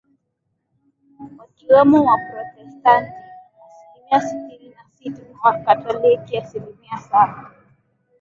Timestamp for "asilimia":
4.11-4.21, 6.37-6.97